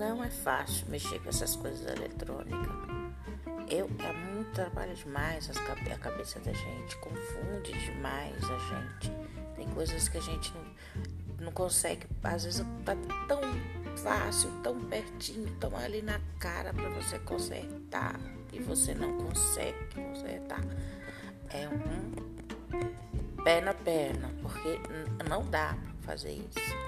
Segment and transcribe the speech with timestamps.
[0.00, 2.72] Não é fácil mexer com essas coisas eletrônicas.
[3.68, 9.12] Eu, é muito trabalho demais as, a cabeça da gente, confunde demais a gente.
[9.54, 12.96] Tem coisas que a gente não, não consegue, às vezes tá
[13.28, 13.42] tão
[13.98, 18.18] fácil, tão pertinho, tão ali na cara para você consertar
[18.54, 20.64] e você não consegue consertar.
[21.50, 24.80] É um pé na perna, porque
[25.28, 26.80] não dá para fazer isso.